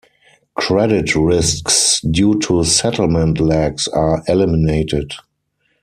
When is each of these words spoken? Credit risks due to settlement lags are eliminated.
Credit 0.55 1.13
risks 1.15 2.01
due 2.09 2.39
to 2.39 2.63
settlement 2.63 3.39
lags 3.39 3.87
are 3.89 4.23
eliminated. 4.27 5.13